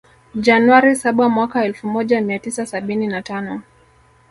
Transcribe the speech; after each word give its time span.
Januari 0.35 0.95
saba 0.95 1.29
Mwaka 1.29 1.65
elfu 1.65 1.87
moja 1.87 2.21
mia 2.21 2.39
tisa 2.39 2.65
sabini 2.65 3.07
na 3.07 3.21
tano 3.21 3.61